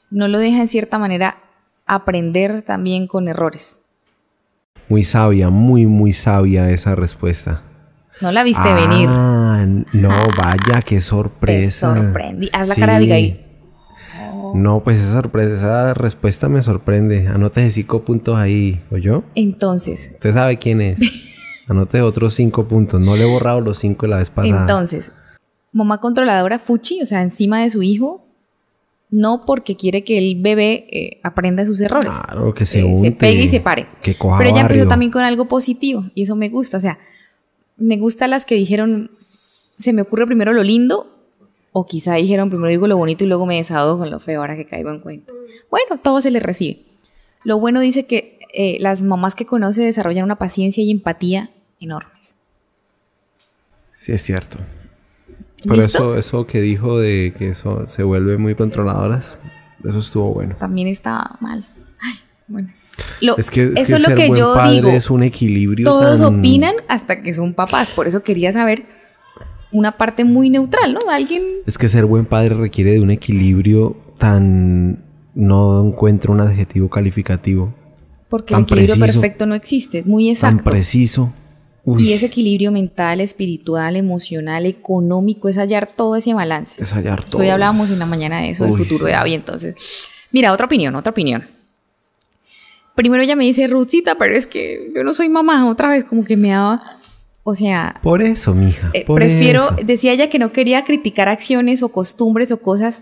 [0.10, 1.38] No lo deja en cierta manera
[1.86, 3.80] aprender también con errores.
[4.90, 7.64] Muy sabia, muy, muy sabia esa respuesta.
[8.20, 9.08] No la viste venir.
[9.10, 11.96] Ah, no, Ah, vaya, qué Te sorpresa.
[11.96, 12.50] sorprendí.
[12.54, 12.80] Haz la Sí.
[12.82, 13.40] cara de Abigail.
[14.54, 17.28] No, pues esa sorpresa, esa respuesta me sorprende.
[17.30, 19.24] Anote cinco puntos ahí, ¿o yo?
[19.34, 21.00] Entonces, Usted sabe quién es.
[21.72, 23.00] Anote otros cinco puntos.
[23.00, 24.62] No le he borrado los cinco de la vez pasada.
[24.62, 25.12] Entonces,
[25.72, 28.26] mamá controladora fuchi, o sea, encima de su hijo,
[29.10, 32.12] no porque quiere que el bebé eh, aprenda sus errores.
[32.12, 33.10] Claro, que se Eh, unte.
[33.10, 33.88] se pegue y se pare.
[34.02, 36.78] Que coja Pero ella empezó también con algo positivo y eso me gusta.
[36.78, 36.98] O sea,
[37.78, 39.12] me gusta las que dijeron,
[39.78, 41.08] se me ocurre primero lo lindo,
[41.74, 44.56] o quizá dijeron primero digo lo bonito y luego me desahogo con lo feo ahora
[44.56, 45.32] que caigo en cuenta.
[45.70, 46.84] Bueno, todo se le recibe.
[47.44, 51.50] Lo bueno dice que eh, las mamás que conoce desarrollan una paciencia y empatía
[51.82, 52.36] enormes.
[53.96, 54.58] Sí, es cierto.
[55.64, 56.16] Pero ¿Listo?
[56.16, 59.38] eso, eso que dijo de que eso se vuelve muy controladoras,
[59.88, 60.56] eso estuvo bueno.
[60.58, 61.68] también está mal.
[62.00, 62.14] Ay,
[62.48, 62.70] bueno.
[63.22, 64.90] Lo- Es que, es eso que es lo ser que buen yo padre digo.
[64.90, 67.92] es un equilibrio Todos tan- opinan hasta que son papás.
[67.92, 68.86] Por eso quería saber
[69.72, 71.00] una parte muy neutral, ¿no?
[71.12, 71.44] Alguien.
[71.68, 75.06] Es que ser buen padre requiere de un equilibrio tan...
[75.34, 77.74] No encuentro un adjetivo calificativo.
[78.30, 79.22] Porque Tan el equilibrio preciso.
[79.22, 80.04] perfecto no existe.
[80.04, 80.70] Muy Tan exacto.
[80.72, 81.34] preciso.
[81.84, 86.82] Uy, Y ese equilibrio mental, espiritual, emocional, económico, es hallar todo ese balance.
[86.82, 87.42] es hallar todo.
[87.42, 89.12] Hoy hablábamos en la mañana de eso, del Uy, futuro sí.
[89.12, 89.34] de Abby.
[89.34, 91.48] Entonces, mira, otra opinión, otra opinión.
[92.96, 95.68] Primero ella me dice, Ruthcita, pero es que yo no soy mamá.
[95.70, 96.98] Otra vez, como que me daba.
[97.44, 98.92] O sea, Por eso, mija.
[98.94, 99.78] Eh, por prefiero, eso.
[99.84, 103.02] decía ella que no quería criticar acciones o costumbres o cosas.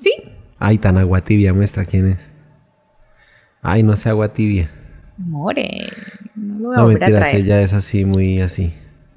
[0.00, 0.10] Sí,
[0.58, 2.18] Ay, tan agua tibia, muestra quién es.
[3.62, 4.70] Ay, no sé agua tibia.
[5.18, 5.88] more,
[6.72, 7.36] no voy a a traer.
[7.36, 8.72] ella es así, muy así.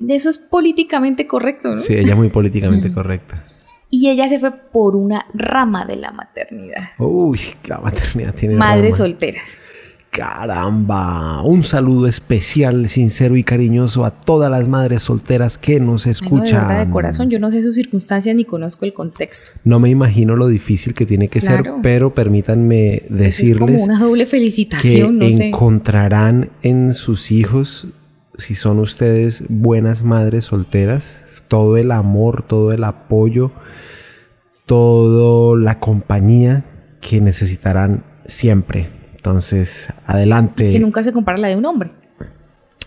[0.08, 1.76] Eso es políticamente correcto, ¿no?
[1.76, 3.44] Sí, ella es muy políticamente correcta.
[3.90, 6.84] Y ella se fue por una rama de la maternidad.
[6.98, 8.98] Uy, la maternidad tiene Madres rama.
[8.98, 9.44] solteras.
[10.10, 16.12] Caramba, un saludo especial, sincero y cariñoso a todas las madres solteras que nos Ay,
[16.14, 16.68] no, de escuchan.
[16.68, 19.52] verdad, de corazón, yo no sé sus circunstancias ni conozco el contexto.
[19.64, 24.00] No me imagino lo difícil que tiene que ser, pero permítanme es decirles como una
[24.00, 25.50] doble que felicitación, no sé.
[25.50, 27.88] encontrarán en sus hijos,
[28.38, 33.52] si son ustedes buenas madres solteras, todo el amor, todo el apoyo,
[34.66, 36.66] toda la compañía
[37.02, 38.97] que necesitarán siempre.
[39.28, 40.72] Entonces, adelante.
[40.72, 41.92] Que nunca se compara la de un hombre.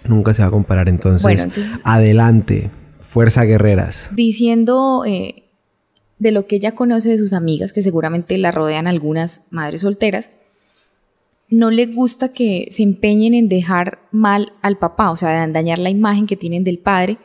[0.05, 0.89] Nunca se va a comparar.
[0.89, 2.71] Entonces, Bueno, entonces- adelante.
[3.01, 4.11] Fuerza guerreras.
[4.15, 5.45] diciendo eh,
[6.21, 10.31] de lo que ella conoce de sus amigas, que seguramente la rodean algunas madres solteras,
[11.49, 15.81] no le gusta que se empeñen en dejar mal al papá, o sea, en dañar
[15.81, 17.19] la imagen que tienen del padre,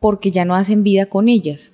[0.00, 1.72] porque ya no hacen vida con ellas,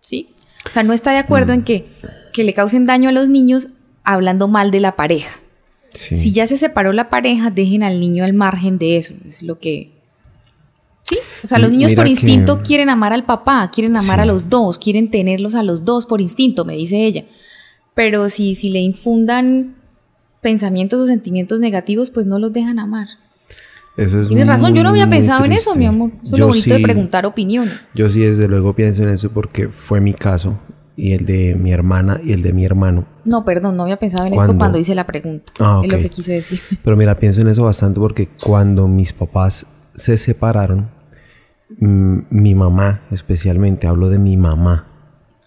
[0.00, 0.30] ¿sí?
[0.66, 1.56] O sea, no está de acuerdo Mm.
[1.58, 1.86] en que,
[2.32, 3.68] que le causen daño a los niños
[4.02, 5.38] hablando mal de la pareja.
[5.94, 6.18] Sí.
[6.18, 9.14] Si ya se separó la pareja, dejen al niño al margen de eso.
[9.26, 9.90] Es lo que.
[11.04, 11.18] Sí.
[11.42, 14.22] O sea, los niños mira por instinto que- quieren amar al papá, quieren amar Sí.
[14.22, 17.24] a los dos, quieren tenerlos a los dos por instinto, me dice ella.
[17.94, 19.76] Pero si, si le infundan
[20.40, 23.08] pensamientos o sentimientos negativos, pues no los dejan amar.
[23.96, 26.10] Eso es Tienes razón, yo no había pensado en eso, mi amor.
[26.16, 27.88] Eso es Yo lo bonito de preguntar opiniones.
[27.94, 30.58] Yo sí, desde luego pienso en eso porque fue mi caso
[30.96, 33.06] y el de mi hermana y el de mi hermano.
[33.24, 35.52] No, perdón, no había pensado en esto cuando hice la pregunta.
[35.58, 36.60] Ah, Es lo que quise decir.
[36.84, 40.90] Pero mira, pienso en eso bastante porque cuando mis papás se separaron,
[41.78, 44.86] mm, mi mamá especialmente, hablo de mi mamá,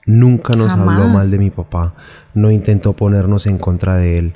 [0.06, 1.96] nunca nos habló mal de mi papá,
[2.34, 4.34] no intentó ponernos en contra de él,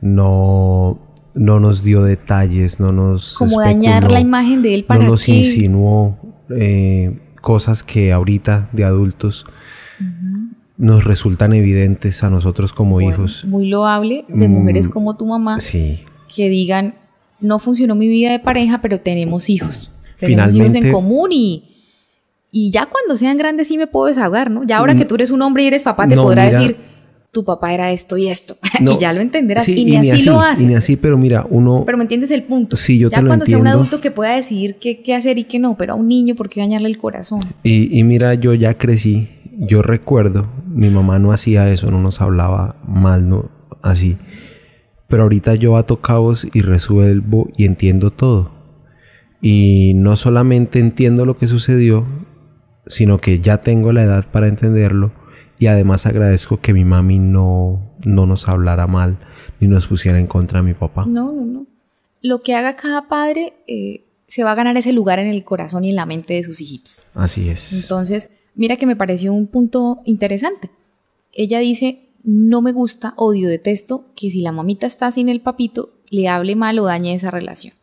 [0.00, 0.98] no,
[1.34, 3.36] no nos dio detalles, no nos...
[3.36, 6.18] Como dañar la imagen de él para No nos insinuó
[6.50, 9.46] eh, cosas que ahorita de adultos
[10.76, 13.44] nos resultan evidentes a nosotros como Bueno, hijos.
[13.44, 16.00] Muy loable de Mm, mujeres como tu mamá Sí.
[16.34, 16.94] que digan,
[17.40, 19.90] no funcionó mi vida de pareja, pero tenemos hijos.
[20.18, 21.64] Tenemos hijos Finalmente- en común y,
[22.50, 24.64] y ya cuando sean grandes sí me puedo desahogar, ¿no?
[24.64, 26.76] Ya ahora que tú eres un hombre y eres papá, te No, podrá mira, decir,
[27.30, 28.56] tu papá era esto y esto.
[28.80, 28.92] No.
[28.92, 29.64] y ya lo entenderás.
[29.64, 30.62] Sí, y ni así, lo hace.
[30.62, 31.84] Y ni así, pero mira, uno...
[31.86, 32.76] Pero me entiendes el punto.
[32.76, 35.38] Sí, yo ya te lo cuando sea un adulto que pueda decidir qué, qué hacer
[35.38, 37.40] y qué no, pero a un niño, ¿por qué dañarle el corazón?
[37.62, 42.20] Y, y mira, yo ya crecí, yo recuerdo, mi mamá no hacía eso, no nos
[42.20, 44.18] hablaba mal, no así.
[45.08, 48.52] Pero ahorita yo ato cabos y resuelvo y entiendo todo.
[49.40, 52.06] Y no solamente entiendo lo que sucedió,
[52.86, 55.12] sino que ya tengo la edad para entenderlo.
[55.58, 59.18] Y además agradezco que mi mami no, no nos hablara mal
[59.60, 61.04] ni nos pusiera en contra de mi papá.
[61.06, 61.66] No, no, no.
[62.20, 65.84] Lo que haga cada padre eh, se va a ganar ese lugar en el corazón
[65.84, 67.06] y en la mente de sus hijitos.
[67.14, 67.82] Así es.
[67.82, 70.70] Entonces, mira que me pareció un punto interesante.
[71.32, 75.90] Ella dice, no me gusta, odio, detesto que si la mamita está sin el papito,
[76.10, 77.74] le hable mal o dañe esa relación.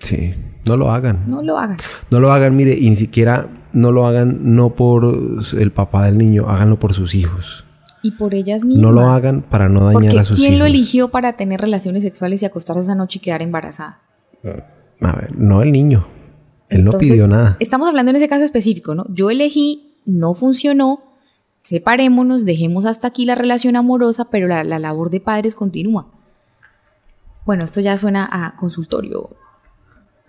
[0.00, 0.34] Sí,
[0.66, 1.24] no lo hagan.
[1.28, 1.78] No lo hagan.
[2.10, 6.18] No lo hagan, mire, y ni siquiera no lo hagan no por el papá del
[6.18, 7.64] niño, háganlo por sus hijos.
[8.02, 8.82] Y por ellas mismas.
[8.82, 10.60] No lo hagan para no dañar Porque a sus ¿quién hijos.
[10.60, 14.00] lo eligió para tener relaciones sexuales y acostarse esa noche y quedar embarazada?
[15.00, 16.06] A ver, no el niño.
[16.68, 17.56] Él no pidió nada.
[17.60, 19.06] Estamos hablando en ese caso específico, ¿no?
[19.08, 21.02] Yo elegí, no funcionó,
[21.60, 26.08] separémonos, dejemos hasta aquí la relación amorosa, pero la, la labor de padres continúa.
[27.44, 29.36] Bueno, esto ya suena a consultorio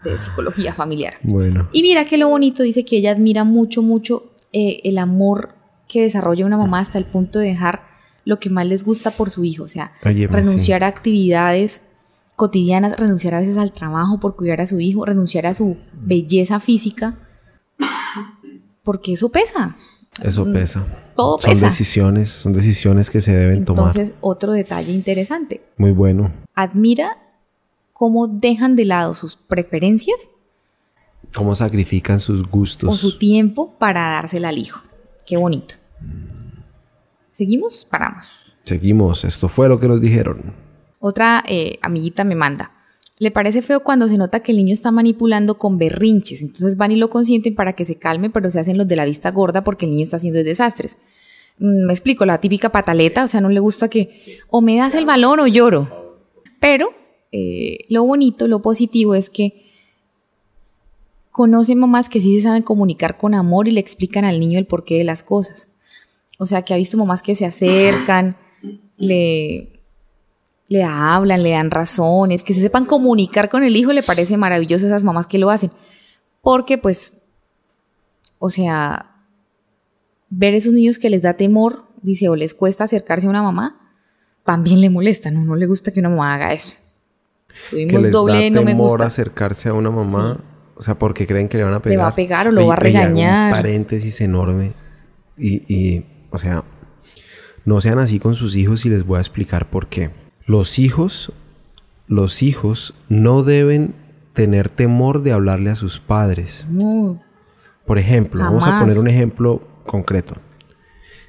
[0.03, 1.15] de psicología familiar.
[1.23, 5.55] Bueno, Y mira que lo bonito dice que ella admira mucho, mucho eh, el amor
[5.87, 7.83] que desarrolla una mamá hasta el punto de dejar
[8.25, 11.81] lo que más les gusta por su hijo, o sea, renunciar a actividades
[12.35, 16.59] cotidianas, renunciar a veces al trabajo por cuidar a su hijo, renunciar a su belleza
[16.59, 17.15] física,
[18.89, 19.75] porque eso pesa.
[20.23, 20.83] eso Mm, pesa.
[21.15, 21.67] Todo Son pesa.
[21.67, 23.85] decisiones, son decisiones que se deben tomar.
[23.89, 26.31] Entonces, otro detalle interesante, Muy bueno.
[26.55, 27.19] admira
[27.93, 30.17] cómo dejan de lado sus preferencias
[31.35, 32.97] Cómo sacrifican sus o gustos.
[32.97, 34.81] su tiempo para dársela al hijo.
[35.27, 35.75] Qué bonito.
[37.33, 37.85] ¿Seguimos?
[37.85, 38.25] Paramos.
[38.63, 39.23] Seguimos.
[39.23, 40.55] Esto fue lo que nos dijeron.
[40.97, 42.71] Otra eh, amiguita me manda.
[43.19, 46.41] Le parece feo cuando se nota que el niño está manipulando con berrinches.
[46.41, 49.05] Entonces van y lo consienten para que se calme, pero se hacen los de la
[49.05, 50.97] vista gorda porque el niño está haciendo desastres.
[51.59, 54.95] Mm, me explico, la típica pataleta, o sea, no le gusta que o me das
[54.95, 56.17] el balón o lloro.
[56.61, 56.93] Pero
[57.31, 59.65] eh, lo bonito, lo positivo es que
[61.31, 64.65] conoce mamás que sí se saben comunicar con amor y le explican al niño el
[64.65, 65.69] porqué de las cosas.
[66.37, 68.37] O sea, que ha visto mamás que se acercan,
[68.97, 69.78] le,
[70.69, 74.85] le hablan, le dan razones, que se sepan comunicar con el hijo, le parece maravilloso
[74.85, 75.71] a esas mamás que lo hacen.
[76.41, 77.13] Porque pues,
[78.37, 79.15] o sea,
[80.29, 83.79] ver esos niños que les da temor, dice, o les cuesta acercarse a una mamá,
[84.45, 86.75] también le molesta, no, no le gusta que una mamá haga eso.
[87.71, 89.05] Que Tuvimos les doble, da no me temor gusta.
[89.07, 90.37] acercarse a una mamá.
[90.75, 91.97] O sea, porque creen que le van a pegar.
[91.97, 93.51] Le va a pegar o lo va a regañar.
[93.51, 94.71] Un paréntesis enorme.
[95.35, 96.63] Y, y, o sea,
[97.65, 100.11] no sean así con sus hijos y les voy a explicar por qué.
[100.49, 101.31] Los hijos,
[102.07, 103.93] los hijos no deben
[104.33, 106.65] tener temor de hablarle a sus padres.
[106.71, 107.21] No,
[107.85, 110.33] Por ejemplo, vamos a poner un ejemplo concreto.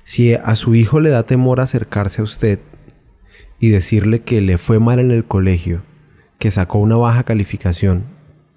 [0.05, 2.61] Si a su hijo le da temor acercarse a usted
[3.59, 5.83] y decirle que le fue mal en el colegio,
[6.39, 8.05] que sacó una baja calificación,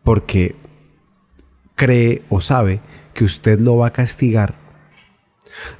[0.05, 0.55] porque
[1.75, 2.79] cree o sabe
[3.13, 4.55] que usted lo va a castigar,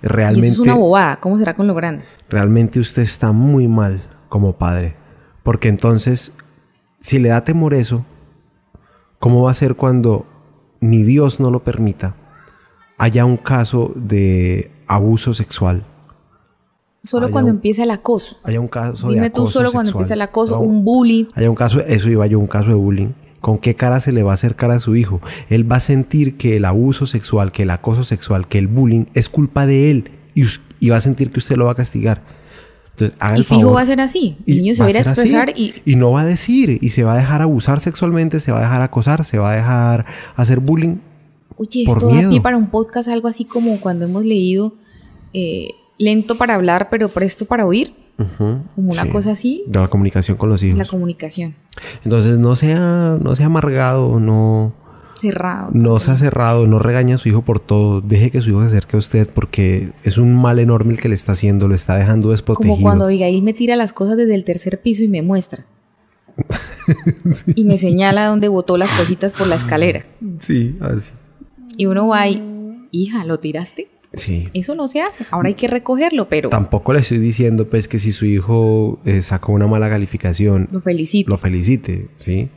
[0.01, 2.03] y realmente, eso es una bobada, ¿cómo será con lo grande?
[2.29, 4.95] realmente usted está muy mal como padre.
[5.43, 6.33] Porque entonces,
[6.99, 8.03] si le da temor eso,
[9.19, 10.25] ¿cómo va a ser cuando
[10.79, 12.15] ni Dios no lo permita?
[12.97, 15.85] Haya un caso de abuso sexual.
[17.03, 18.37] Solo cuando un- empieza el acoso.
[18.43, 21.25] Haya un caso de Dime acoso tú solo cuando empieza el acoso, No, un bullying.
[21.35, 23.09] Haya un caso, eso iba yo, un caso de bullying.
[23.39, 25.21] ¿Con qué cara se le va a acercar a su hijo?
[25.49, 29.05] Él va a sentir que el abuso sexual, que el acoso sexual, que el bullying
[29.13, 30.45] es culpa de él y,
[30.79, 32.23] y va a sentir que usted lo va a castigar.
[32.93, 33.75] Entonces, haga Y el fijo favor.
[33.77, 34.37] va a ser así.
[34.45, 35.21] Y El niño se va a ir a ser así.
[35.21, 38.51] expresar y Y no va a decir, y se va a dejar abusar sexualmente, se
[38.51, 40.97] va a dejar acosar, se va a dejar hacer bullying.
[41.57, 42.29] Oye, por esto da miedo.
[42.31, 44.73] pie para un podcast, algo así como cuando hemos leído
[45.33, 49.09] eh, lento para hablar, pero presto para oír, como una sí.
[49.09, 50.77] cosa así, De la comunicación con los hijos.
[50.77, 51.55] la comunicación.
[52.03, 54.73] Entonces no sea, no sea amargado, no,
[55.23, 55.71] Cerrado.
[55.73, 58.01] no sea cerrado, no regañe a su hijo por todo.
[58.01, 61.09] Deje que su hijo se acerque a usted porque es un mal enorme el que
[61.09, 62.75] le está haciendo, lo está dejando desprotegido.
[62.75, 65.65] Como cuando Abigail me tira las cosas desde el tercer piso y me muestra.
[67.55, 70.05] Y me señala dónde botó las cositas por la escalera.
[70.39, 71.11] Sí, así.
[71.77, 72.43] Y uno va y,
[72.91, 73.87] hija, ¿lo tiraste?
[74.13, 74.49] Sí.
[74.53, 75.25] Eso no se hace.
[75.31, 79.21] Ahora hay que recogerlo, pero Tampoco le estoy diciendo pues que si su hijo eh,
[79.21, 81.29] sacó una mala calificación, lo felicito.
[81.31, 82.49] lo felicite, ¿sí?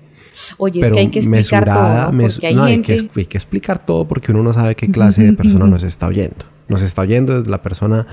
[0.58, 3.08] Oye, es que hay que explicar mesurada, todo, mesu- porque hay no, hay gente...
[3.08, 6.06] que, hay que explicar todo porque uno no sabe qué clase de persona nos está
[6.06, 6.44] oyendo.
[6.68, 8.06] Nos está oyendo desde la persona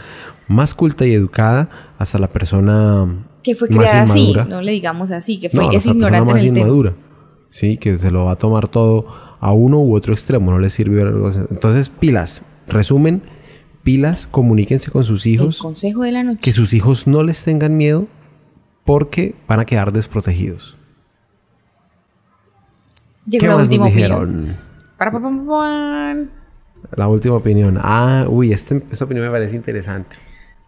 [0.47, 3.07] más culta y educada hasta la persona
[3.41, 5.93] Que fue más criada así, no le digamos así, que fue No, es hasta la
[5.93, 6.65] persona ignorante más en el tema.
[6.67, 6.93] inmadura.
[7.49, 9.05] Sí, que se lo va a tomar todo
[9.39, 11.39] a uno u otro extremo, no le sirve algo así.
[11.49, 12.41] Entonces, pilas.
[12.67, 13.21] Resumen,
[13.83, 16.39] pilas, comuníquense con sus El hijos, consejo de la noche.
[16.41, 18.07] que sus hijos no les tengan miedo
[18.85, 20.77] porque van a quedar desprotegidos.
[23.25, 24.57] Llegó ¿Qué la última opinión.
[26.95, 27.79] La última opinión.
[27.81, 30.15] Ah, uy, este- esta opinión me parece interesante.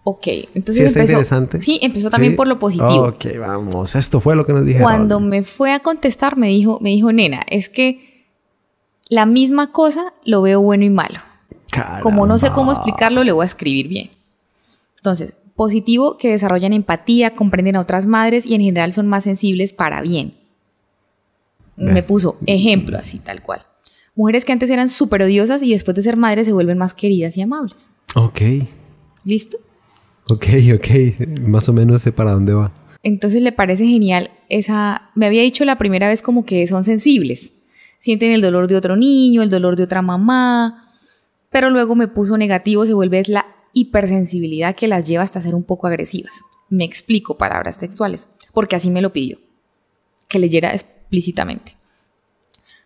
[0.03, 1.13] Ok, entonces ¿Sí está empezó.
[1.13, 1.61] interesante?
[1.61, 2.37] Sí, empezó también Sí.
[2.37, 3.07] por lo positivo.
[3.07, 3.95] Ok, vamos.
[3.95, 4.83] Esto fue lo que nos dijeron.
[4.83, 8.27] Cuando me fue a contestar, me dijo, me dijo, nena, es que
[9.09, 11.19] la misma cosa lo veo bueno y malo.
[12.01, 14.11] Como no sé cómo explicarlo, le voy a escribir bien.
[14.97, 19.73] Entonces, positivo, que desarrollan empatía, comprenden a otras madres y en general son más sensibles
[19.73, 20.35] para bien.
[21.77, 23.65] Me puso ejemplo así, tal cual.
[24.15, 27.35] Mujeres que antes eran súper odiosas y después de ser madres se vuelven más queridas
[27.35, 27.89] y amables.
[28.15, 28.41] Ok,
[29.25, 29.57] ¿Listo?
[30.29, 31.39] ok, ok.
[31.41, 32.71] Más o menos sé para dónde va.
[33.03, 35.09] Entonces le parece genial esa...
[35.15, 37.51] Me había dicho la primera vez como que son sensibles.
[37.99, 40.93] Sienten el dolor de otro niño, el dolor de otra mamá.
[41.49, 45.63] Pero luego me puso negativo, se vuelve la hipersensibilidad que las lleva hasta ser un
[45.63, 46.33] poco agresivas.
[46.69, 49.39] Me explico palabras textuales, porque así me lo pidió.
[50.27, 50.73] Que leyera
[51.15, 51.77] explícitamente.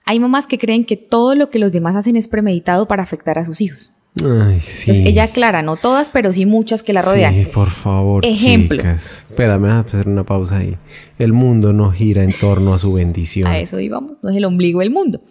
[0.05, 3.37] Hay mamás que creen que todo lo que los demás hacen es premeditado para afectar
[3.37, 3.91] a sus hijos.
[4.23, 4.89] Ay, sí.
[4.89, 7.33] Entonces ella aclara, no todas, pero sí muchas que la rodean.
[7.33, 8.25] Sí, por favor.
[8.25, 8.77] Ejemplo.
[8.77, 9.25] Chicas.
[9.29, 10.77] Espérame, déjame hacer una pausa ahí.
[11.19, 13.47] El mundo no gira en torno a su bendición.
[13.47, 15.21] A eso íbamos, no es el ombligo del mundo.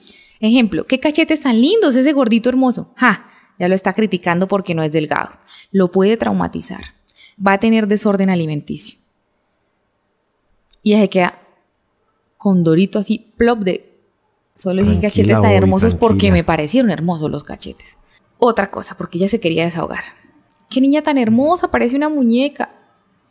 [0.40, 2.92] Ejemplo, qué cachetes tan lindos, ese gordito hermoso.
[2.96, 3.26] Ja,
[3.58, 5.30] ya lo está criticando porque no es delgado.
[5.72, 6.94] Lo puede traumatizar.
[7.44, 8.98] Va a tener desorden alimenticio.
[10.82, 11.47] Y ella se queda
[12.38, 13.84] con Dorito así, plop de...
[14.54, 17.96] Solo dije cachetes tan hermosos porque me parecieron hermosos los cachetes.
[18.38, 20.02] Otra cosa, porque ella se quería desahogar.
[20.70, 22.70] Qué niña tan hermosa, parece una muñeca.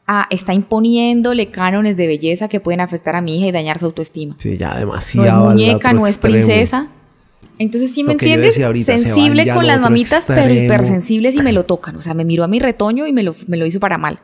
[0.05, 3.85] Ah, está imponiéndole cánones de belleza que pueden afectar a mi hija y dañar su
[3.87, 4.35] autoestima.
[4.37, 5.49] Sí, ya No es demasiado.
[5.49, 6.35] muñeca, no es extremo.
[6.45, 6.87] princesa.
[7.59, 10.63] Entonces, sí me entiendes, ahorita, sensible con las mamitas, pero extremo.
[10.65, 11.95] hipersensibles y me lo tocan.
[11.97, 14.19] O sea, me miró a mi retoño y me lo, me lo hizo para mal.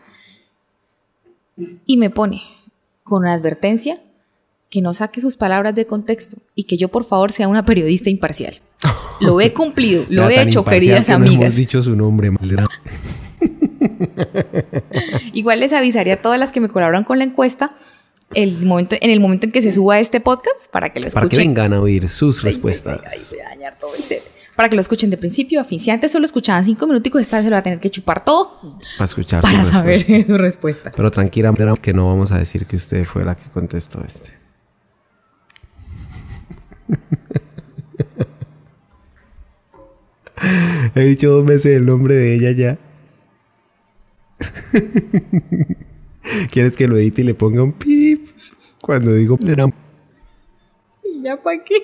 [1.85, 2.43] Y me pone
[3.03, 4.01] con una advertencia
[4.73, 8.09] que no saque sus palabras de contexto y que yo, por favor, sea una periodista
[8.09, 8.59] imparcial.
[9.21, 11.41] Lo he cumplido, lo he hecho, queridas que no amigas.
[11.43, 12.31] hemos dicho su nombre.
[15.33, 17.75] Igual les avisaré a todas las que me colaboran con la encuesta
[18.33, 21.27] el momento, en el momento en que se suba este podcast para que lo Para
[21.29, 21.53] que escuchen.
[21.53, 22.99] vengan a oír sus Ay, respuestas.
[23.03, 24.23] ay, ay, voy a dañar todo el set.
[24.55, 25.79] Para que lo escuchen de principio a fin.
[25.79, 28.23] Si antes solo escuchaban cinco minuticos, esta vez se lo va a tener que chupar
[28.23, 30.27] todo Para escuchar para su saber respuesta.
[30.33, 30.91] su respuesta.
[30.95, 34.42] Pero tranquila, que no vamos a decir que usted fue la que contestó este.
[40.95, 42.77] He dicho dos veces el nombre de ella ya.
[46.51, 48.27] ¿Quieres que lo edite y le ponga un pip?
[48.81, 49.71] Cuando digo Malena.
[51.03, 51.75] ¿Y ya para qué?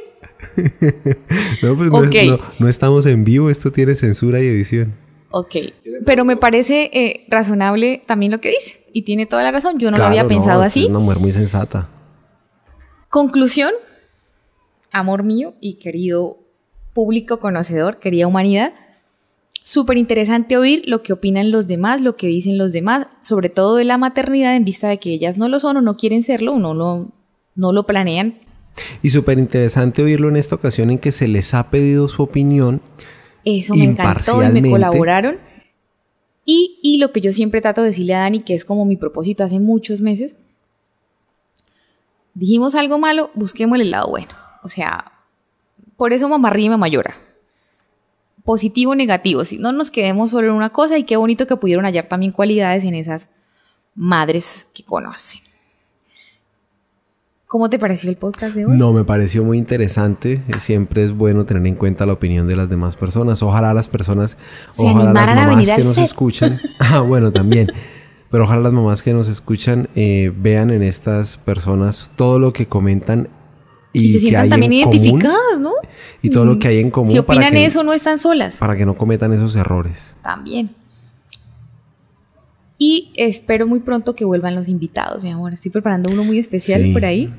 [1.61, 2.15] No, pues no, es- Ok.
[2.27, 4.93] no- no estamos en vivo, esto tiene censura y edición.
[5.31, 5.55] Ok.
[6.05, 8.83] Pero me parece eh, razonable también lo que dice.
[8.93, 9.77] Y tiene toda la razón.
[9.77, 10.85] Yo no Claro, lo había pensado así.
[10.89, 11.87] una mujer muy sensata.
[13.09, 13.71] Conclusión,
[14.91, 16.39] amor mío y querido
[16.93, 18.73] público conocedor, querida humanidad,
[19.63, 23.75] súper interesante oír lo que opinan los demás, lo que dicen los demás, sobre todo
[23.75, 26.53] de la maternidad en vista de que ellas no lo son o no quieren serlo
[26.53, 27.11] o no lo,
[27.55, 28.39] no lo planean.
[29.03, 32.81] Y súper interesante oírlo en esta ocasión en que se les ha pedido su opinión.
[33.45, 35.37] Eso me encantó y me colaboraron.
[36.45, 38.97] Y, y lo que yo siempre trato de decirle a Dani, que es como mi
[38.97, 40.35] propósito hace muchos meses,
[42.33, 44.48] dijimos algo malo, busquemos el lado bueno.
[44.63, 45.11] O sea,
[45.97, 47.15] por eso mamá ríe y mamá llora.
[48.43, 51.57] Positivo o negativo, si no nos quedemos solo en una cosa y qué bonito que
[51.57, 53.29] pudieron hallar también cualidades en esas
[53.95, 55.41] madres que conocen.
[57.49, 58.77] ¿Cómo te pareció el podcast de hoy?
[58.77, 60.43] No, me pareció muy interesante.
[60.59, 63.41] Siempre es bueno tener en cuenta la opinión de las demás personas.
[63.41, 64.37] Ojalá las personas,
[64.75, 66.03] Se ojalá las a mamás venir que nos set.
[66.03, 66.61] escuchan.
[66.79, 67.71] ah, bueno, también.
[68.29, 72.67] Pero ojalá las mamás que nos escuchan eh, vean en estas personas todo lo que
[72.67, 73.29] comentan
[73.93, 75.71] y, y se sientan también común, identificadas, ¿no?
[76.21, 78.55] y todo lo que hay en común Si para opinan que, eso, no están solas.
[78.55, 80.15] para que no cometan esos errores.
[80.21, 80.71] También.
[82.77, 85.53] Y espero muy pronto que vuelvan los invitados, mi amor.
[85.53, 86.93] Estoy preparando uno muy especial Sí.
[86.93, 87.33] por ahí.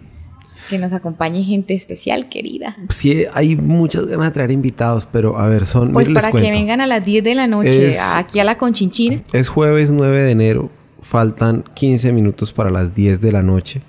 [0.68, 2.76] Que nos acompañe gente especial, querida.
[2.90, 5.90] Sí, hay muchas ganas de traer invitados, pero a ver, son.
[5.92, 9.22] Pues para que vengan a las 10 de la noche Es- aquí a la Conchinchina.
[9.32, 10.70] Es jueves 9 de enero.
[11.00, 13.80] Faltan 15 minutos para las 10 de la noche.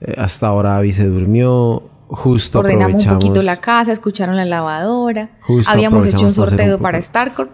[0.00, 1.90] Eh, hasta ahora Abby se durmió.
[2.08, 5.30] Justo Ordenamos un poquito la casa, escucharon la lavadora.
[5.40, 7.52] Justo Habíamos hecho un sorteo un para Antes Starcorp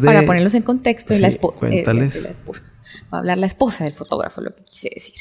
[0.00, 1.12] de- para ponerlos en contexto.
[1.12, 2.62] y la, Sí, espo- eh, la esposa.
[3.12, 5.16] Va a hablar la esposa del fotógrafo, lo que quise decir.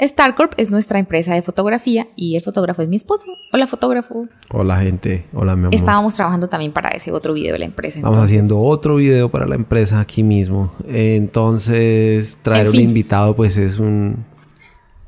[0.00, 3.26] Starcorp es nuestra empresa de fotografía y el fotógrafo es mi esposo.
[3.52, 4.28] Hola, fotógrafo.
[4.50, 5.74] Hola gente, hola mi amor.
[5.74, 7.98] Estábamos trabajando también para ese otro video de la empresa.
[7.98, 10.72] Estamos entonces- haciendo otro video para la empresa aquí mismo.
[10.88, 12.80] Entonces, traer En un fin.
[12.88, 14.24] invitado pues es un...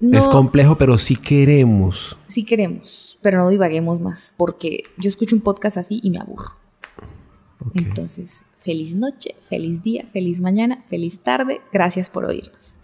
[0.03, 2.19] No, Es complejo, pero sí queremos.
[2.27, 6.57] sí queremos, pero no divaguemos más, porque yo escucho un podcast así y me aburro.
[7.75, 11.61] Entonces, feliz noche, feliz día, feliz mañana, feliz tarde.
[11.73, 12.75] Gracias por oírnos.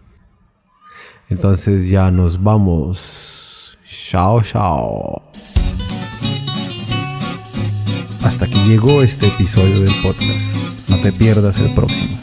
[1.27, 3.77] Entonces ya nos vamos.
[3.85, 5.21] Chao, chao.
[8.23, 10.55] Hasta aquí llegó este episodio del podcast.
[10.87, 12.17] No te pierdas el próximo.